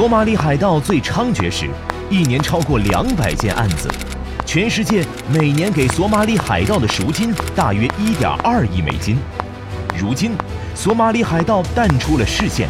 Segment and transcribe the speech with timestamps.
[0.00, 1.68] 索马里海盗最猖獗时，
[2.08, 3.86] 一年超过两百件案子，
[4.46, 9.18] 全世界每年给索马里海盗的赎金大约一点二亿美金。
[9.98, 10.32] 如今，
[10.74, 12.66] 索马里海盗淡出了视线，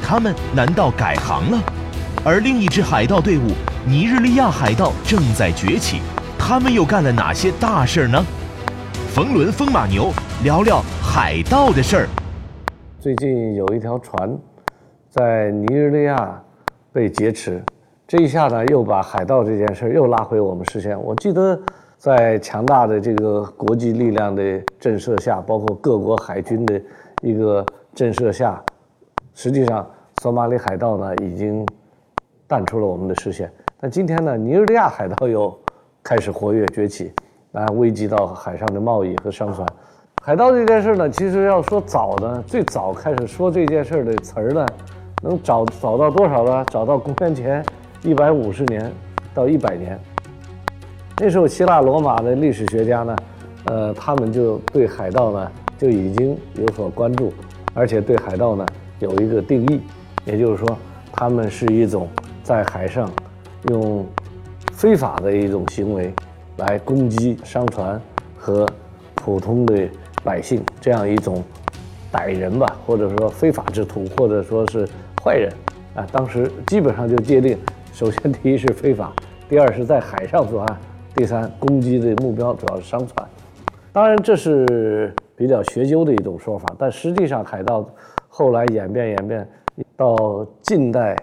[0.00, 1.60] 他们难道改行了？
[2.24, 3.50] 而另一支海盗队伍——
[3.84, 6.00] 尼日利亚海盗正在崛起，
[6.38, 8.24] 他们又干了哪些大事儿呢？
[9.12, 10.12] 冯仑风马牛
[10.44, 12.08] 聊聊海盗的事儿。
[13.00, 14.38] 最近有一条船
[15.10, 16.40] 在尼日利亚
[16.98, 17.62] 被劫持，
[18.08, 21.00] 这一下呢又把海盗这件事又拉回我们视线。
[21.00, 21.56] 我记得
[21.96, 24.42] 在强大的这个国际力量的
[24.80, 26.82] 震慑下，包括各国海军的
[27.22, 28.60] 一个震慑下，
[29.32, 29.88] 实际上
[30.20, 31.64] 索马里海盗呢已经
[32.48, 33.48] 淡出了我们的视线。
[33.78, 35.56] 但今天呢，尼日利亚海盗又
[36.02, 37.12] 开始活跃崛起。
[37.52, 39.66] 啊，危及到海上的贸易和商船。
[40.20, 44.66] 海盗这件事呢，其实要说早呢，最早开始说这件事的词儿呢，
[45.22, 46.64] 能找找到多少呢？
[46.70, 47.64] 找到公元前
[48.02, 48.92] 一百五十年
[49.34, 49.98] 到一百年。
[51.18, 53.16] 那时候希腊罗马的历史学家呢，
[53.64, 57.32] 呃，他们就对海盗呢就已经有所关注，
[57.74, 58.64] 而且对海盗呢
[59.00, 59.80] 有一个定义，
[60.24, 60.76] 也就是说，
[61.12, 62.08] 他们是一种
[62.42, 63.10] 在海上
[63.70, 64.06] 用
[64.72, 66.12] 非法的一种行为。
[66.58, 68.00] 来攻击商船
[68.36, 68.68] 和
[69.14, 69.88] 普通的
[70.24, 71.40] 百姓，这样一种
[72.12, 74.84] 歹人吧，或者说非法之徒，或者说是
[75.22, 75.52] 坏人
[75.94, 76.06] 啊。
[76.12, 77.58] 当时基本上就界定：
[77.92, 79.12] 首先，第一是非法；
[79.48, 80.76] 第二是在海上作案；
[81.14, 83.28] 第三，攻击的目标主要是商船。
[83.92, 87.88] 当然，这是比较学究的一种说法，但实际上，海盗
[88.28, 89.48] 后来演变演变
[89.96, 91.16] 到近代，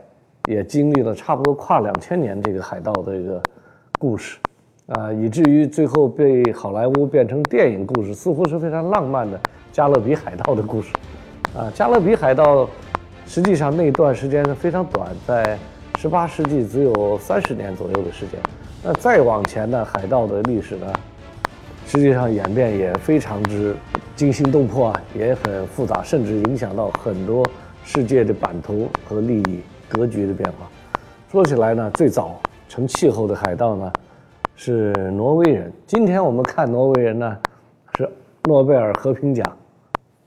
[0.49, 3.41] 也经历了差不多跨两千年这个海盗的一个
[3.99, 4.37] 故事。
[4.87, 9.35] 啊，以至于最后被好莱坞变成电影故事，似乎是非常浪漫的
[9.71, 10.93] 《加勒比海盗》的故事。
[11.57, 12.65] 啊，《加勒比海盗》
[13.25, 15.57] 实际上那段时间是非常短，在
[15.95, 18.39] 18世纪只有三十年左右的时间。
[18.83, 20.87] 那再往前呢，海盗的历史呢，
[21.85, 23.75] 实际上演变也非常之
[24.15, 27.45] 惊心动魄啊，也很复杂，甚至影响到很多
[27.83, 29.59] 世界的版图和利益
[29.89, 30.69] 格局的变化。
[31.31, 33.91] 说起来呢，最早成气候的海盗呢。
[34.57, 35.69] 是挪威人。
[35.85, 37.37] 今天我们看挪威人呢，
[37.97, 38.09] 是
[38.45, 39.45] 诺贝尔和平奖，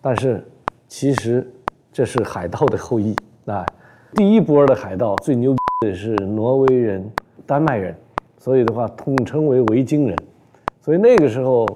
[0.02, 0.46] 但是
[0.86, 1.50] 其实
[1.98, 3.12] 这是海盗的后裔
[3.46, 3.66] 啊。
[4.14, 7.04] 第一波的海盗最牛逼的是挪威人、
[7.44, 7.92] 丹麦人，
[8.36, 10.16] 所以的话统称为维京人。
[10.80, 11.66] 所以那个时候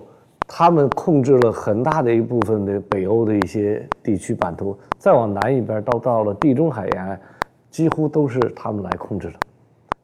[0.47, 7.21] 他们控制了很大的一部分的北欧的一些地区版图，再往南一边到到了地中海沿岸，
[7.69, 9.35] 几乎都是他们来控制的。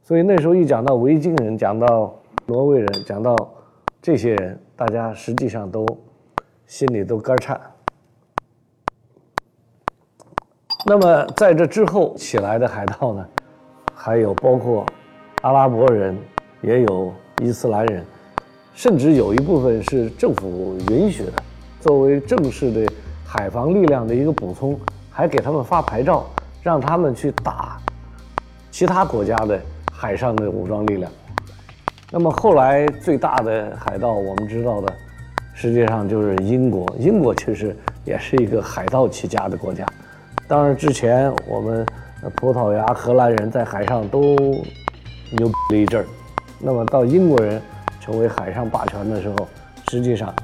[0.03, 2.13] 所以那时候一讲到维京人，讲到
[2.45, 3.37] 挪威人讲到
[4.03, 5.87] 这些人，大家实际上都
[6.67, 7.61] 心里都肝颤。
[10.89, 13.23] 那么在这之后起来的海盗呢，
[13.95, 14.87] 还有包括
[15.43, 16.17] 阿拉伯人，
[16.63, 17.13] 也有
[17.43, 18.03] 伊斯兰人，
[18.73, 21.33] 甚至有一部分是政府允许的，
[21.79, 22.91] 作为正式的
[23.23, 26.25] 海防力量的一个补充，还给他们发牌照，
[26.63, 27.79] 让他们去打
[28.71, 29.61] 其他国家的
[29.93, 31.13] 海上的武装力量。
[32.11, 34.91] 那么后来最大的海盗，我们知道的，
[35.53, 36.87] 实际上就是英国。
[36.99, 39.87] 英国其实也是一个海盗起家的国家。
[40.49, 41.85] 当然之前我们
[42.35, 44.21] 葡萄牙、荷兰人在海上都
[45.37, 46.07] 牛逼了一阵儿。
[46.59, 47.61] 那么到英国人
[48.01, 49.47] 成为海上霸权的时候，
[49.91, 50.35] 实际上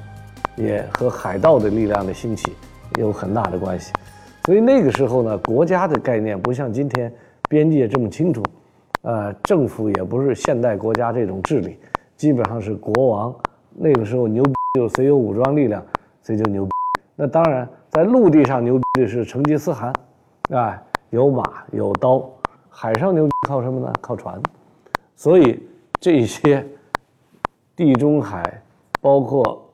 [0.55, 2.53] 也和海盗的力量的兴起
[2.99, 3.91] 有很大的关系。
[4.45, 7.11] 所以那个时候呢，国家的概念不像今天
[7.49, 8.43] 边界这么清楚。
[9.01, 11.79] 呃，政府也不是现代国家这种治理，
[12.15, 13.35] 基本上是国王。
[13.73, 15.83] 那个时候牛逼就谁有武装力量，
[16.23, 16.71] 谁就牛逼。
[17.15, 19.93] 那当然，在陆地上牛逼的是成吉思汗，
[20.49, 22.29] 啊，有马有刀。
[22.69, 23.93] 海上牛逼靠什么呢？
[24.01, 24.37] 靠船。
[25.15, 25.65] 所以
[26.01, 26.67] 这些
[27.73, 28.61] 地中海，
[28.99, 29.65] 包括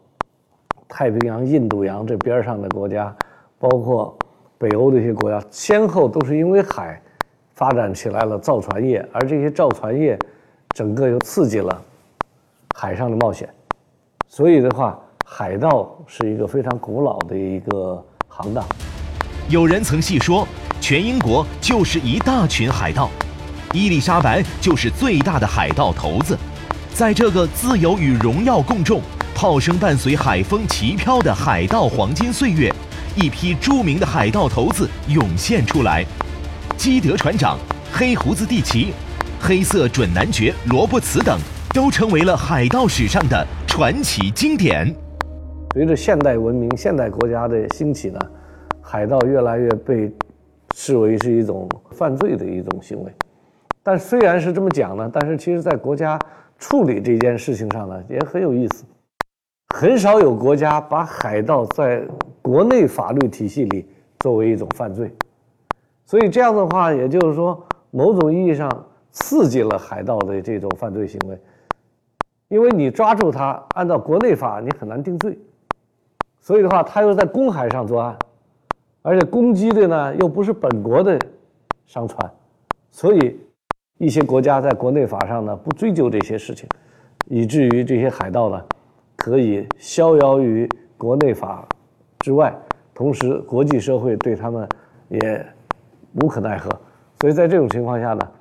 [0.88, 3.12] 太平洋、印度洋这边上的国家，
[3.58, 4.16] 包括
[4.60, 7.02] 北欧的一些国家，先后都是因为海。
[7.54, 10.18] 发展起来了造船业，而这些造船业，
[10.70, 11.80] 整个又刺激了
[12.76, 13.48] 海上的冒险，
[14.28, 18.66] 所以的话，海盗是一个非常古老的一个行当。
[19.50, 20.48] 有人曾细说，
[20.80, 23.10] 全英国就是一大群海盗，
[23.74, 26.38] 伊丽莎白就是最大的海盗头子。
[26.94, 29.02] 在这个自由与荣耀共重、
[29.34, 32.74] 炮声伴随海风齐飘的海盗黄金岁月，
[33.16, 36.06] 一批著名的海盗头子涌现出来。
[36.78, 37.58] 基德船长、
[37.92, 38.94] 黑胡子蒂奇、
[39.40, 41.40] 黑色准男爵罗伯茨等，
[41.74, 44.94] 都成为了海盗史上的传奇经典。
[45.74, 48.20] 随着现代文明、现代国家的兴起呢，
[48.82, 50.14] 海盗越来越被
[50.76, 53.12] 视为是一种犯罪的一种行为。
[53.82, 56.20] 但虽然是这么讲呢，但是其实在国家
[56.60, 58.84] 处理这件事情上呢，也很有意思。
[59.74, 62.06] 很少有国家把海盗在
[62.42, 63.88] 国内法律体系里
[64.20, 65.10] 作为一种犯罪，
[66.06, 68.70] 所以这样的话，也就是说，某种意义上
[69.12, 71.40] 刺激了海盗的这种犯罪行为。
[72.50, 75.40] 因为你抓住他，按照国内法，你很难定罪。
[76.42, 78.18] 所以的话，他又在公海上作案，
[79.02, 81.18] 而且攻击的呢又不是本国的
[81.86, 82.30] 商船，
[82.90, 83.40] 所以
[83.98, 86.68] 一些国家在国内法上呢不追究这些事情，
[87.28, 88.62] 以至于这些海盗呢。
[89.18, 90.68] 可以逍遥于
[90.98, 91.64] 国内法
[92.22, 92.52] 之外，
[92.92, 94.68] 同时国际社会对他们
[95.10, 95.46] 也
[96.24, 96.72] 无可奈何，
[97.20, 98.32] 所以在这种情况下呢，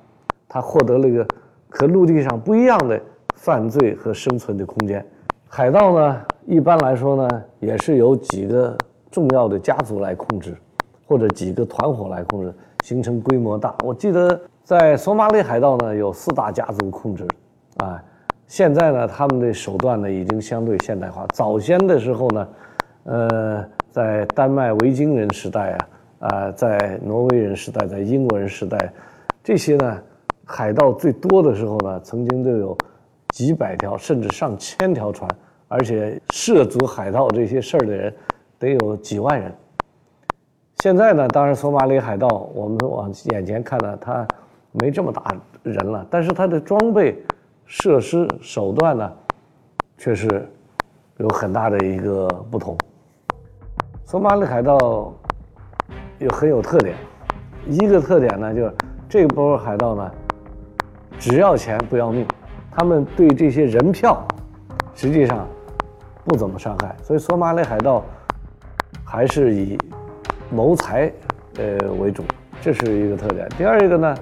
[0.49, 1.27] 他获得了一个
[1.69, 2.99] 和陆地上不一样的
[3.35, 5.07] 犯罪和生存的空间。
[5.47, 8.77] 海盗呢，一般来说呢，也是由几个
[9.11, 10.57] 重要的家族来控制，
[11.07, 12.53] 或者几个团伙来控制，
[12.85, 13.75] 形成规模大。
[13.85, 17.27] 我记得在索马里海盗呢，有四大家族控制，
[17.79, 18.03] 啊。
[18.47, 21.25] 现在呢，他们的手段呢已经相对现代化。
[21.33, 22.49] 早先的时候呢，
[23.05, 25.87] 呃，在丹麦维京人时代啊，
[26.19, 28.93] 啊，在挪威人时代，在英国人时代，
[29.45, 30.03] 这些呢，
[30.45, 32.77] 海盗最多的时候呢，曾经都有
[33.29, 35.31] 几百条甚至上千条船，
[35.71, 38.15] 而且涉足海盗这些事儿的人
[38.59, 39.51] 得有几万人。
[40.83, 44.27] 现在呢，当然索马里海盗，我们往眼前看呢，他
[44.73, 45.23] 没这么大
[45.63, 47.25] 人了，但是他的装备。
[47.73, 49.13] 设施手段呢，
[49.97, 50.45] 却是
[51.19, 52.77] 有很大的一个不同。
[54.05, 55.15] 索马里海盗
[56.19, 56.97] 有很有特点，
[57.69, 58.75] 一个特点呢，就是
[59.09, 60.11] 这波海盗呢，
[61.17, 62.27] 只要钱不要命，
[62.73, 64.21] 他们对这些人票
[64.97, 65.47] 实际上
[66.25, 68.05] 不怎么伤害，所以索马里海盗
[69.05, 69.79] 还是以
[70.51, 71.13] 谋财
[71.59, 72.23] 呃为主，
[72.61, 73.49] 这是一个特点。
[73.57, 74.15] 第二一个呢，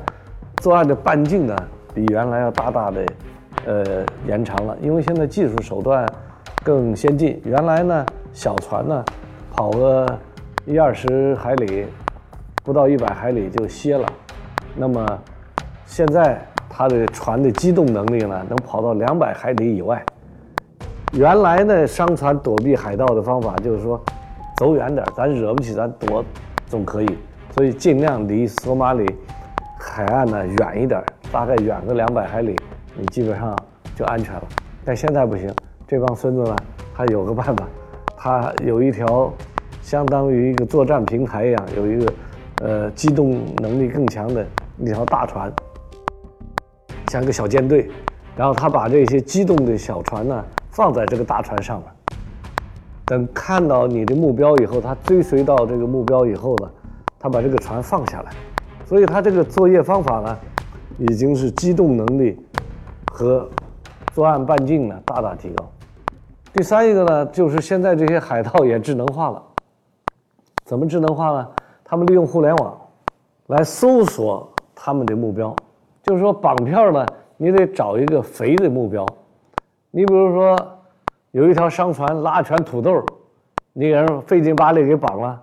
[0.59, 1.57] 作案的半径呢，
[1.95, 3.05] 比原来要大大的。
[3.67, 3.85] 呃，
[4.27, 6.07] 延长了，因为现在技术手段
[6.65, 7.39] 更先进。
[7.45, 9.05] 原来呢，小船呢，
[9.53, 10.07] 跑个
[10.65, 11.85] 一二十海里，
[12.65, 14.09] 不到一百海里就歇了。
[14.75, 15.07] 那么
[15.85, 16.41] 现在
[16.71, 20.03] 它的船的机动能力呢，能跑到两百海里以外。
[21.13, 24.01] 原来呢，商船躲避海盗的方法就是说，
[24.57, 26.25] 走远点，咱惹不起，咱躲
[26.67, 27.19] 总可以。
[27.51, 29.07] 所以尽量离索马里
[29.81, 31.03] 海岸呢远一点，
[31.33, 32.55] 大概远个两百海里。
[32.95, 33.57] 你基本上
[33.97, 34.43] 就安全了，
[34.85, 35.53] 但现在不行。
[35.87, 36.57] 这帮孙子呢，
[36.95, 37.67] 他有个办法，
[38.17, 39.33] 他有一条
[39.81, 42.13] 相当于一个作战平台一样，有一个
[42.63, 44.47] 呃机动能力更强的
[44.79, 45.51] 一条大船，
[47.09, 47.91] 像个小舰队。
[48.37, 50.45] 然后他把这些机动的小船呢
[50.79, 51.89] 放在这个大船上面，
[53.05, 56.71] 等看到你的目标以后，他追随到这个目标以后呢，
[57.19, 58.31] 他把这个船放下来。
[58.87, 60.39] 所以他这个作业方法呢，
[60.99, 62.39] 已经是机动能力。
[63.11, 63.49] 和
[64.15, 65.69] 作案半径呢大大提高。
[66.53, 69.43] 第三一个呢，就是现在这些海盗也智能化了。
[70.65, 71.49] 怎么智能化呢？
[71.83, 72.79] 他们利用互联网
[73.49, 75.53] 来搜索他们的目标。
[76.05, 77.05] 就是说绑票呢，
[77.37, 79.05] 你得找一个肥的目标。
[79.91, 80.57] 你比如说
[81.31, 83.03] 有一条商船拉全土豆，
[83.73, 85.43] 你给人费劲巴力给绑了，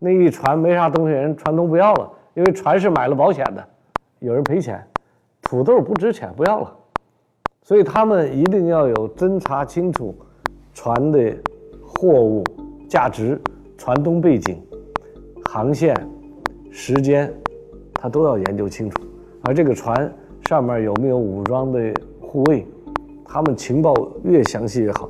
[0.00, 3.62] 那一船没啥东西，人船东不要了，因为船是买了保险的，
[4.20, 4.82] 有人赔钱，
[5.42, 6.74] 土豆不值钱，不要了。
[7.62, 10.16] 所以他们一定要有侦查清楚
[10.72, 11.36] 船的
[11.84, 12.44] 货物
[12.88, 13.40] 价值、
[13.76, 14.62] 船东背景、
[15.50, 15.94] 航线、
[16.70, 17.32] 时间，
[17.92, 19.02] 他都要研究清楚。
[19.42, 20.12] 而这个船
[20.48, 22.66] 上面有没有武装的护卫，
[23.28, 25.08] 他们情报越详细越好。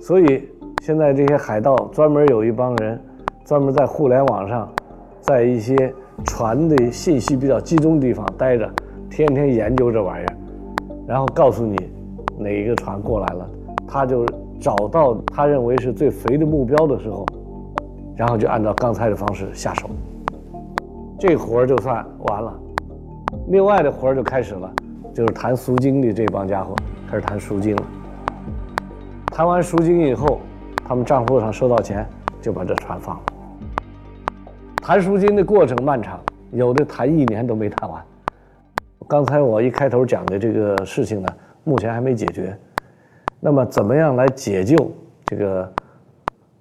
[0.00, 0.48] 所以
[0.82, 3.00] 现在这些海盗专门有一帮人，
[3.44, 4.68] 专门在互联网上，
[5.20, 5.92] 在一些
[6.24, 8.70] 船的信息比较集中的地方待着，
[9.10, 10.36] 天天研究这玩意儿。
[11.06, 11.76] 然后告诉你
[12.38, 13.48] 哪一个船过来了，
[13.86, 14.26] 他就
[14.60, 17.24] 找到他认为是最肥的目标的时候，
[18.14, 19.88] 然后就按照刚才的方式下手，
[21.18, 22.52] 这活儿就算完了。
[23.48, 24.70] 另外的活儿就开始了，
[25.14, 26.74] 就是谈赎金的这帮家伙
[27.10, 27.82] 开始谈赎金了。
[29.26, 30.40] 谈完赎金以后，
[30.86, 32.06] 他们账户上收到钱，
[32.40, 33.22] 就把这船放了。
[34.82, 36.20] 谈赎金的过程漫长，
[36.52, 38.02] 有的谈一年都没谈完。
[39.08, 41.28] 刚才我一开头讲的这个事情呢，
[41.64, 42.54] 目前还没解决。
[43.40, 44.76] 那么，怎么样来解救
[45.24, 45.72] 这个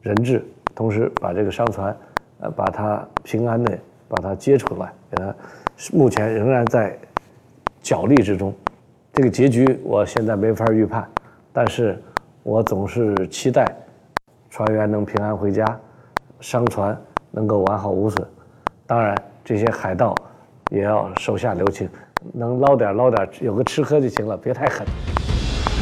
[0.01, 1.93] 人质，同时把这个商船，
[2.39, 3.77] 呃，把它平安的
[4.07, 5.35] 把它接出来，给它，
[5.91, 6.97] 目前仍然在
[7.81, 8.53] 角力之中。
[9.17, 11.03] 这个结局我现在没法预判，
[11.51, 11.99] 但是
[12.43, 13.65] 我总是期待
[14.47, 15.65] 船员能平安回家，
[16.39, 16.95] 商船
[17.31, 18.23] 能够完好无损。
[18.85, 20.13] 当然，这些海盗
[20.69, 21.89] 也要手下留情。
[22.31, 24.85] 能捞点捞点，有个吃喝就行了，别太狠。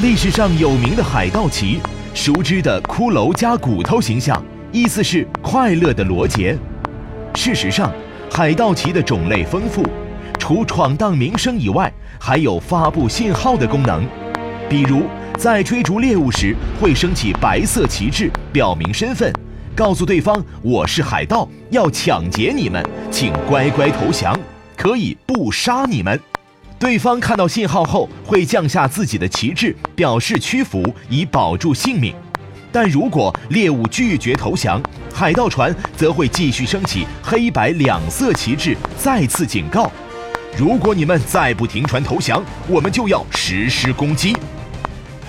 [0.02, 1.82] 历史上有名的海盗旗，
[2.14, 6.58] 熟知的骷髅加骨头形象，意思是快乐的罗杰。
[7.34, 7.92] 事实上，
[8.32, 9.84] 海盗旗的种类丰富，
[10.48, 14.08] 除闯荡名声以外，还有发布信号的功能。
[14.70, 15.08] 比如，
[15.40, 19.34] 在追逐猎物时，会升起白色旗帜，表明身份，
[19.76, 24.40] 告诉对方我是海盗，要抢劫你们，请乖乖投降，
[24.78, 26.22] 可以不杀你们。
[26.78, 32.14] 对方看到信号后，会降下自己的旗帜，表示屈服，以保住性命。
[32.72, 34.80] 但如果猎物拒绝投降，
[35.12, 39.92] 海盗船则会继续升起黑白两色旗帜，再次警告：
[40.58, 44.34] 如果你们再不停船投降，我们就要实施攻击。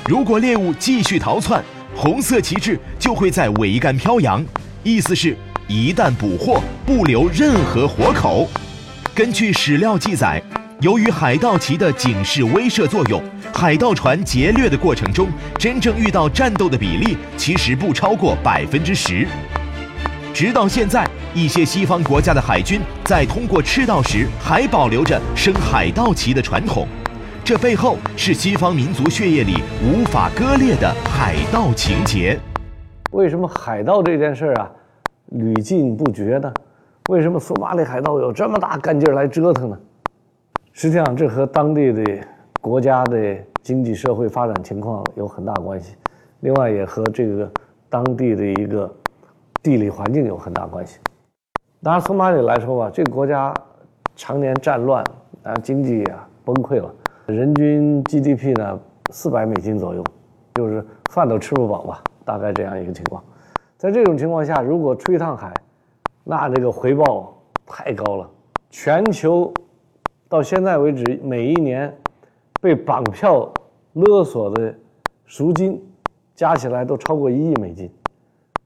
[0.06, 1.64] 如果猎物继续逃窜，
[1.96, 4.44] 红色旗帜就会在桅杆飘扬，
[4.84, 8.48] 意思是一旦捕获，不留任何活口。
[9.16, 10.40] 根据史料记载，
[10.80, 13.20] 由于海盗旗的警示威慑作用，
[13.52, 15.26] 海盗船劫掠的过程中，
[15.58, 19.26] 真正遇到战斗的比例其实不超过百分之十。
[20.32, 21.04] 直到现在，
[21.36, 26.88] 一些西方国家的海军在通过赤道时，还保留着升海盗旗的传统。
[27.44, 32.40] 这背后是西方民族血液里无法割裂的海盗情节。
[33.12, 34.72] 为什么海盗这件事啊
[35.32, 36.50] 屡禁不绝呢？
[37.10, 39.78] 为什么索马里海盗有这么大干劲来折腾呢？
[40.72, 42.02] 实际上，这和当地的
[42.62, 45.96] 国家的经济社会发展情况有很大关系，
[46.40, 47.52] 另外也和这个
[47.90, 48.90] 当地的一个
[49.62, 50.96] 地理环境有很大关系。
[51.86, 53.54] 拿索马里来说吧，这个国家
[54.16, 55.04] 常年战乱，
[55.44, 56.92] 啊，经济啊崩溃了。
[57.26, 58.76] 人均 GDP 呢，
[59.12, 60.02] 四百美金左右，
[60.56, 63.22] 就是饭都吃不饱吧，大概这样一个情况。
[63.76, 65.54] 在这种情况下，如果出一趟海，
[66.24, 68.28] 那这个回报太高了。
[68.68, 69.54] 全球
[70.28, 71.96] 到现在为止，每一年
[72.60, 73.48] 被绑票
[73.92, 74.74] 勒索的
[75.24, 75.80] 赎金
[76.34, 77.88] 加起来都超过一亿美金。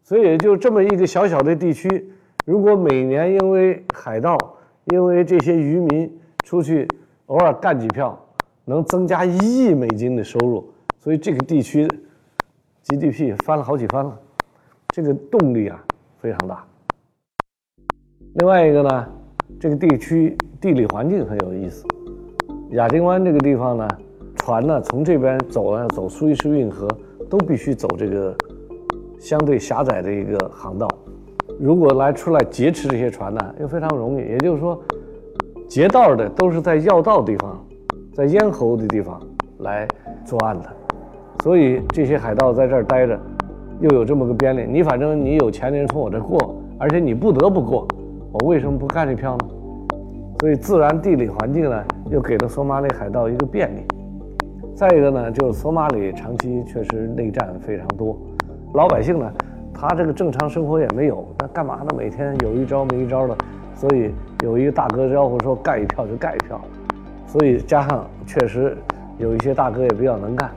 [0.03, 2.11] 所以，就这么一个小小的地区，
[2.47, 4.37] 如果每年因为海盗，
[4.87, 6.88] 因为这些渔民出去
[7.26, 8.18] 偶尔干几票，
[8.64, 11.87] 能增加一亿美金的收入，所以这个地区
[12.85, 14.18] GDP 翻了好几番了，
[14.88, 15.85] 这个动力啊
[16.18, 16.64] 非常大。
[18.35, 19.09] 另外一个呢，
[19.61, 21.85] 这个地区地理环境很有意思。
[22.70, 23.87] 亚丁湾这个地方呢，
[24.37, 26.88] 船呢从这边走呢走苏伊士运河，
[27.28, 28.35] 都必须走这个
[29.18, 30.88] 相对狭窄的一个航道。
[31.61, 34.21] 如果来出来劫持这些船呢，又非常容易。
[34.21, 34.81] 也就是说，
[35.69, 37.59] 劫道的都是在要道地方。
[38.12, 39.21] 在咽喉的地方
[39.59, 39.87] 来
[40.25, 40.69] 作案的，
[41.43, 43.19] 所以这些海盗在这儿待着，
[43.81, 44.67] 又有这么个便利。
[44.69, 47.87] 你反正你有钱的人从我这过，而且你不得不过，
[48.33, 49.49] 我为什么不干这票呢？
[50.40, 53.87] 所以自然地理环境呢，又给了索马里海盗一个便利。
[54.75, 58.19] 再一个呢，就是索马里长期确实内战非常多，
[58.75, 59.33] 老百姓呢，
[59.75, 61.95] 他这个正常生活也没有，那干嘛呢？
[61.97, 63.37] 每天有一招没一招的，
[63.75, 64.12] 所以
[64.43, 66.61] 有一个大哥招呼说干一票就干一票。
[67.27, 68.77] 所以加上确实
[69.17, 70.50] 有一些大哥也比较能干，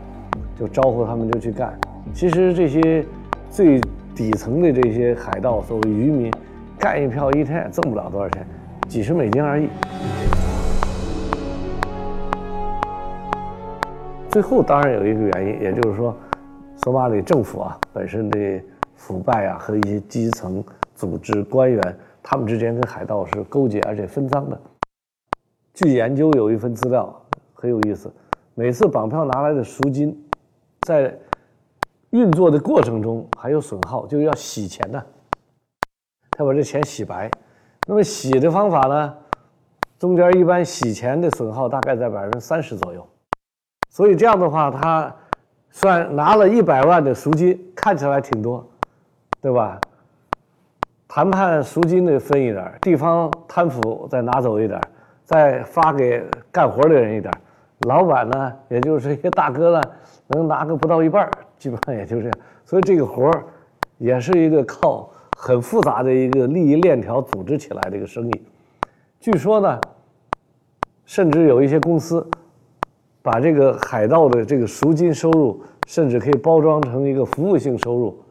[0.60, 1.74] 就招呼他们就去干。
[2.13, 3.05] 其实这些
[3.50, 3.79] 最
[4.15, 6.34] 底层的这些海盗，作为渔民，
[6.77, 8.46] 干一票一天也挣不了多少钱，
[8.88, 9.70] 几十美金而已。
[14.29, 16.15] 最后当然有一个原因，也就是说，
[16.84, 18.60] 索马里政府啊本身的
[19.03, 20.63] 腐败啊和一些基层
[20.95, 24.57] 组织官员，他们之间跟海盗是勾结而且分赃的。
[25.74, 27.13] 据研究，有一份资料
[27.53, 28.10] 很有意思。
[28.55, 30.17] 每次绑票拿来的赎金，
[30.88, 31.19] 在
[32.12, 35.03] 运作的过程中还有损耗，就要洗钱呢。
[36.31, 37.29] 他把这钱洗白。
[37.86, 39.13] 那么洗的方法呢？
[40.00, 43.05] 中间一般洗钱的损耗大概在百分之三十左右。
[43.89, 45.13] 所以这样的话，他
[45.72, 48.65] 算拿了一百万的赎金，看起来挺多，
[49.43, 49.77] 对吧？
[51.05, 54.79] 谈判赎金的分一点，地方贪腐再拿走一点。
[55.25, 57.29] 再发给干活的人一点，
[57.88, 59.81] 老板呢，也就是一些大哥呢，
[60.27, 62.38] 能拿个不到一半基本上也就这样。
[62.65, 63.43] 所以这个活儿
[63.97, 68.41] 也是一个靠很复杂的一个利益链条组织起来的一个生意。
[69.19, 69.79] 据说呢，
[71.05, 72.25] 甚至有一些公司
[73.21, 78.22] 把这个海盗的这个赎金收入，甚至可以包装成一个服务性收入，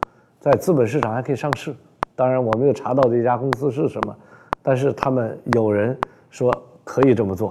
[0.43, 1.73] 在资本市场还可以上市。
[2.17, 4.13] 当然我没有查到这家公司是什么，
[4.61, 5.97] 但是他们有人
[6.29, 7.49] 说可以这么做。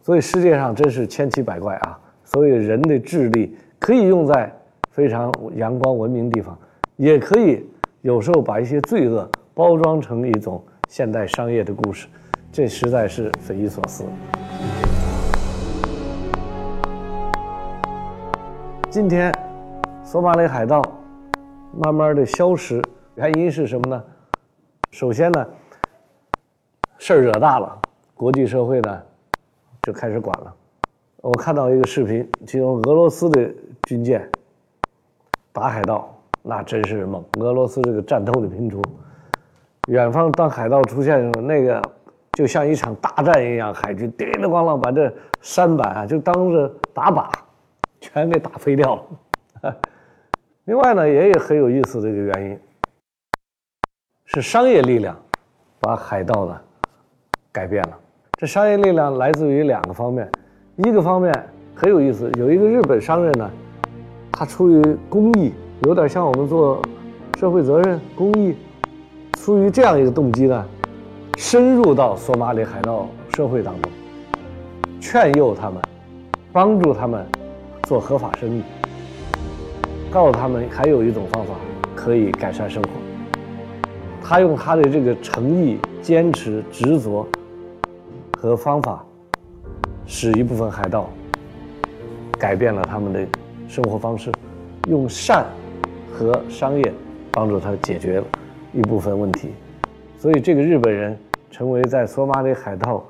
[0.00, 2.00] 所以世界上真是千奇百怪啊。
[2.24, 4.50] 所以人的智力可以用在
[4.90, 6.58] 非常阳光文明地方，
[6.96, 7.62] 也可以
[8.00, 12.08] 有时候把一些罪恶包装成一种现代商业的故事。
[12.50, 14.02] 这实在是匪夷所思。
[18.88, 19.30] 今天
[20.02, 20.82] 索马里海盗。
[21.76, 22.80] 慢慢的消失，
[23.16, 24.04] 原因是什么呢？
[24.90, 25.46] 首先呢，
[26.98, 27.80] 事儿惹大了，
[28.14, 29.02] 国际社会呢
[29.82, 30.54] 就开始管了。
[31.20, 33.50] 我看到一个视频，就俄罗斯的
[33.88, 34.30] 军舰
[35.52, 37.24] 打海盗，那真是猛！
[37.40, 38.80] 俄罗斯这个战斗的民族，
[39.88, 41.82] 远方当海盗出现的时候，那个
[42.34, 45.12] 就像一场大战一样，海军叮叮咣啷把这
[45.42, 47.28] 舢板啊就当着打靶，
[48.00, 49.02] 全给打飞掉了。
[50.66, 52.58] 另外呢，也有很有意思的一个原因，
[54.24, 55.14] 是商业力量
[55.78, 56.58] 把海盗呢
[57.52, 57.98] 改变了。
[58.38, 60.26] 这商业力量来自于两个方面。
[60.76, 61.30] 一个方面
[61.74, 63.50] 很有意思，有一个日本商人呢，
[64.32, 65.52] 他出于公益，
[65.82, 66.80] 有点像我们做
[67.38, 68.56] 社会责任公益，
[69.38, 70.66] 出于这样一个动机呢，
[71.36, 73.06] 深入到索马里海盗
[73.36, 73.92] 社会当中，
[74.98, 75.78] 劝诱他们，
[76.54, 77.26] 帮助他们
[77.82, 78.62] 做合法生意，
[80.14, 81.54] 告诉他们还有一种方法
[81.96, 82.88] 可以改善生活。
[84.22, 87.26] 他用他的这个诚意、坚持、执着
[88.38, 89.04] 和方法。
[90.06, 91.08] 使一部分海盗
[92.38, 93.26] 改变了他们的
[93.66, 94.30] 生活方式，
[94.86, 95.46] 用善
[96.12, 96.92] 和商业
[97.32, 98.26] 帮助他解决了
[98.74, 99.48] 一部分问题，
[100.18, 101.18] 所以这个日本人
[101.50, 103.02] 成为在索马里海盗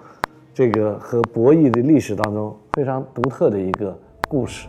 [0.55, 4.69] 这个和博弈的历史当中非常独特的一个故事。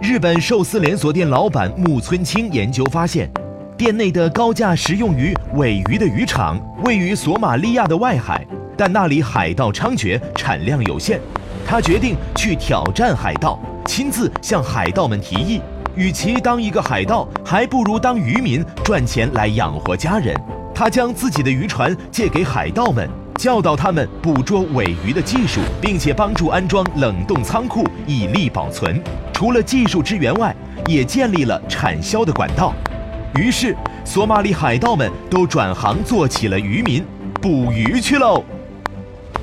[0.00, 3.30] 日本寿司连锁店老板木村清研究发现，
[3.78, 11.18] 店内的高价食用鱼尾鱼的渔场位于索马利亚的外海，但那里海盗猖獗，产量有限。
[11.66, 15.62] 他决定去挑战海盗，亲自向海盗们提议：
[15.94, 20.38] 与其当一个海盗，还不如当渔民赚钱来养活家人。
[20.74, 29.00] 他将自己的渔船借给海盗们，教导他们捕捉尾鱼的技术，并且帮助安装冷冻仓库以利保存。
[29.32, 30.54] 除了技术支援外，
[30.86, 32.72] 也建立了产销的管道。
[33.34, 37.04] 于是，索马里海盗们都转行做起了渔民，
[37.40, 38.42] 捕鱼去喽。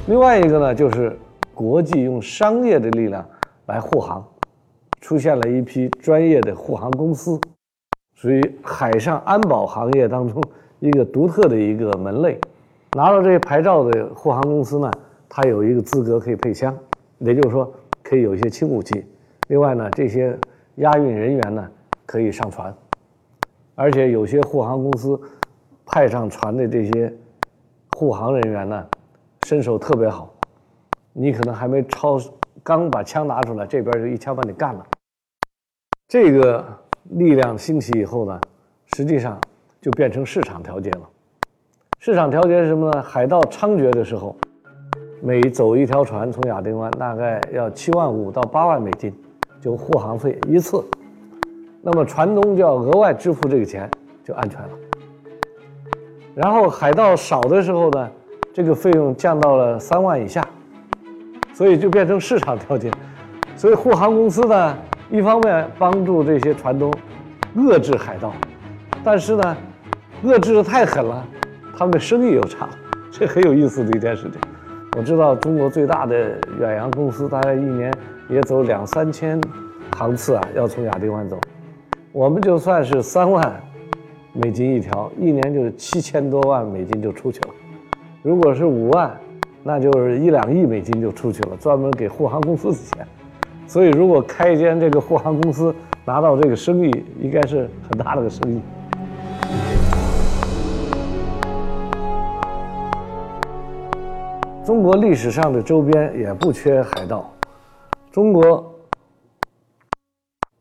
[0.08, 1.18] 另外一个呢，就是。
[1.56, 3.24] 国际用商业的力量
[3.68, 4.26] 来护航，
[5.02, 7.40] 出现了一批专业的护航公司，
[8.16, 10.42] 属于海上安保行业当中
[10.80, 12.40] 一个独特的一个门类。
[12.96, 14.92] 拿到这些牌照的护航公司呢，
[15.28, 16.78] 它有一个资格可以配枪，
[17.18, 19.06] 也就是说可以有一些轻武器。
[19.48, 20.38] 另外呢，这些
[20.76, 21.68] 押运人员呢
[22.06, 22.74] 可以上船，
[23.76, 25.20] 而且有些护航公司
[25.86, 27.12] 派上船的这些
[27.98, 28.88] 护航人员呢，
[29.48, 30.34] 身手特别好。
[31.14, 32.20] 你可能还没超，
[32.64, 34.86] 刚把枪拿出来，这边就一枪把你干了。
[36.08, 36.64] 这个
[37.12, 38.40] 力量兴起以后呢，
[38.96, 39.40] 实际上
[39.82, 41.10] 就变成市场调节了。
[42.06, 43.02] 市场调节是什么呢？
[43.02, 44.36] 海盗猖獗的时候，
[45.22, 49.10] 每走一条船从亚丁湾，大概要七万五到八万美金，
[49.62, 50.84] 就护航费一次。
[51.82, 53.90] 那么船东就要额外支付这个钱，
[54.22, 54.70] 就安全了。
[56.36, 58.12] 然后海盗少的时候呢，
[58.54, 60.46] 这个费用降到了三万以下。
[61.54, 62.92] 所以就变成市场调节，
[63.56, 64.78] 所以护航公司呢，
[65.10, 66.94] 一方面帮助这些船东
[67.56, 68.34] 遏制海盗，
[69.06, 69.56] 但是呢，
[70.26, 71.26] 遏制的太狠了，
[71.78, 72.70] 他们的生意又差，
[73.12, 74.40] 这很有意思的一件事情。
[74.96, 77.92] 我知道中国最大的远洋公司大概一年
[78.30, 79.42] 也走两三千
[79.98, 81.40] 航次啊，要从亚丁湾走，
[82.12, 83.62] 我们就算是三万
[84.34, 87.50] 美金一条，一年就是七千多万美金就出去了，
[88.22, 89.12] 如果是五万。
[89.66, 93.08] 那就是一两亿美金就出去了，专门给护航公司的钱。
[93.66, 98.60] 所以，如果开一间这个护航公司，拿到这个生意，应该是很大的个生意。
[104.66, 107.30] 中国历史上的周边也不缺海盗。
[108.12, 108.74] 中国，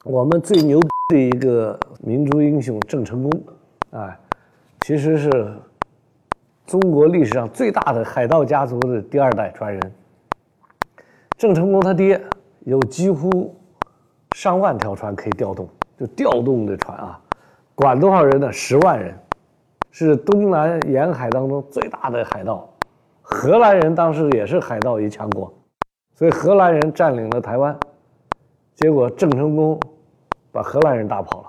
[0.03, 3.43] 我们最牛的一个民族英雄郑成功，
[3.91, 4.19] 哎，
[4.81, 5.55] 其实是。
[6.65, 9.93] 中国历史上最大的海盗家族的第二代传人，
[11.37, 12.19] 郑成功他爹
[12.61, 13.55] 有几乎
[14.37, 17.21] 上万条船可以调动，就调动的船啊，
[17.75, 18.51] 管多少人呢？
[18.51, 19.15] 十万人，
[19.91, 22.72] 是东南沿海当中最大的海盗。
[23.33, 25.53] 荷兰人当时也是海盗一强国，
[26.15, 27.77] 所以荷兰人占领了台湾，
[28.75, 29.81] 结果郑成功
[30.53, 31.49] 把荷兰人打跑了，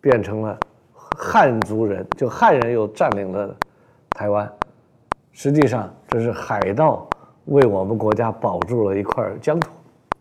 [0.00, 0.58] 变成了。
[1.16, 3.54] 汉族人就汉人又占领了
[4.10, 4.50] 台湾，
[5.30, 7.06] 实际上这是海盗
[7.46, 9.70] 为我们国家保住了一块疆土。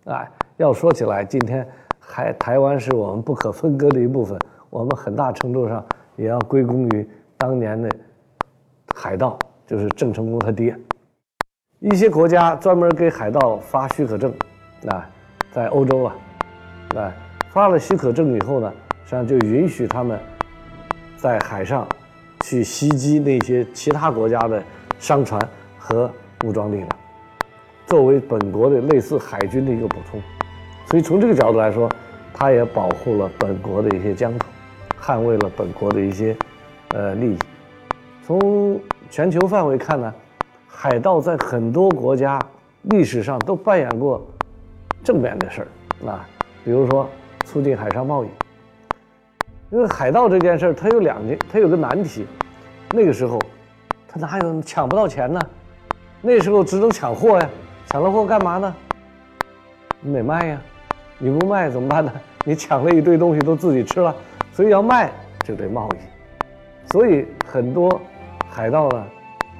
[0.06, 4.38] 哎，要说起来，今天海台湾是我们不可分割的一部分，
[4.70, 5.84] 我们很大程度上
[6.18, 7.90] 也要归功于当年的
[8.94, 9.40] 海盗，
[9.72, 10.78] 就是郑成功他爹。
[11.80, 14.34] 一些国家专门给海盗发许可证，
[14.90, 15.10] 啊，
[15.50, 16.16] 在欧洲啊，
[16.98, 17.14] 啊，
[17.52, 18.70] 发了许可证以后呢，
[19.06, 20.20] 实际上就允许他们
[21.16, 21.88] 在海上
[22.42, 24.62] 去袭击那些其他国家的
[25.00, 25.42] 商船
[25.78, 26.12] 和
[26.44, 26.90] 武装力量，
[27.86, 30.22] 作为本国的类似海军的一个补充。
[30.88, 31.90] 所以从这个角度来说，
[32.34, 34.46] 它也保护了本国的一些疆土，
[35.02, 36.36] 捍卫了本国的一些
[36.90, 37.40] 呃利益。
[38.24, 38.80] 从
[39.12, 40.14] 全球范围看呢，
[40.66, 42.40] 海盗在很多国家
[42.84, 44.26] 历史上都扮演过
[45.04, 46.26] 正面的事儿啊，
[46.64, 47.10] 比如说
[47.44, 48.30] 促进海上贸易。
[49.70, 52.26] 因为海盗这件事儿，它有两件，它有个难题，
[52.92, 53.38] 那个时候
[54.08, 55.42] 他哪有抢不到钱呢？
[56.22, 57.50] 那时候只能抢货呀，
[57.88, 58.74] 抢了货干嘛呢？
[60.00, 60.62] 你得卖呀，
[61.18, 62.14] 你不卖怎么办呢？
[62.46, 64.16] 你抢了一堆东西都自己吃了，
[64.54, 65.12] 所以要卖
[65.44, 68.02] 就得贸易，所以很多。
[68.54, 69.06] 海盗呢，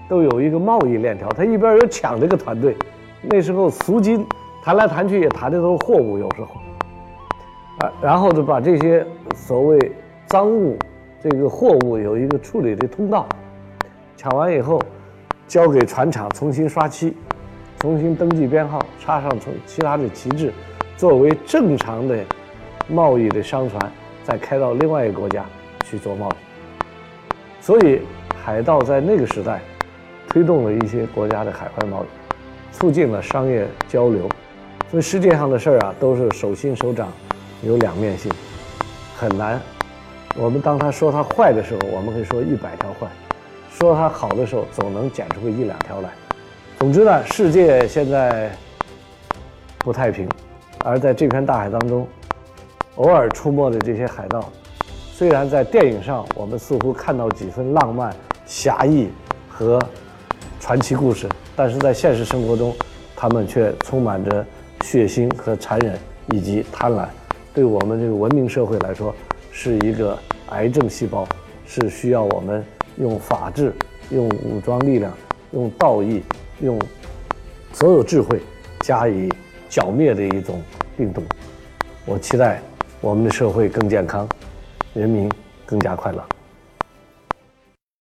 [0.10, 2.76] 都有一个贸易链条，他一边有抢这个团队，
[3.22, 4.28] 那时候赎金
[4.62, 6.60] 谈来谈去也谈的都是货物，有时候，
[7.80, 9.92] 啊，然后就把这些所谓
[10.26, 10.78] 赃物，
[11.24, 13.26] 这个货物有一个处理的通道，
[14.18, 14.78] 抢完以后，
[15.48, 17.16] 交给船厂重新刷漆，
[17.80, 20.52] 重新登记编号，插上从其他的旗帜，
[20.98, 22.20] 作为正常的
[22.90, 25.46] 贸易的商船，再开到另外一个国家
[25.86, 26.34] 去做贸易，
[27.62, 28.02] 所以。
[28.44, 29.62] 海盗在那个时代，
[30.28, 32.08] 推动了一些国家的海外贸易，
[32.76, 34.28] 促进了商业交流。
[34.90, 37.12] 所以世界上的事儿啊，都是手心手掌，
[37.62, 38.32] 有两面性，
[39.16, 39.62] 很难。
[40.36, 43.08] 我们当他说他坏的时候，我们可以说一百条坏；
[43.70, 46.10] 说他好的时候，总能捡出个一两条来。
[46.80, 48.52] 总之呢，世界现在
[49.78, 50.28] 不太平，
[50.84, 52.08] 而在这片大海当中，
[52.96, 54.50] 偶尔出没的这些海盗，
[55.14, 58.14] 虽然在电影上我们似乎看到几分浪漫。
[58.46, 59.10] 侠义
[59.50, 59.80] 和
[60.60, 62.76] 传奇故事，但是在现实生活中，
[63.16, 64.46] 他们却充满着
[64.82, 65.98] 血腥和残忍
[66.32, 67.08] 以及贪婪，
[67.54, 69.14] 对我们这个文明社会来说
[69.52, 70.18] 是一个
[70.50, 71.28] 癌症细胞，
[71.66, 72.64] 是需要我们
[72.98, 73.74] 用法治、
[74.10, 75.12] 用武装力量、
[75.52, 76.22] 用道义、
[76.62, 76.80] 用
[77.74, 78.40] 所有智慧
[78.82, 79.30] 加以
[79.70, 80.62] 剿灭的一种
[80.98, 81.24] 病毒。
[82.06, 82.62] 我期待
[83.00, 84.28] 我们的社会更健康，
[84.94, 85.32] 人民
[85.66, 86.24] 更加快乐。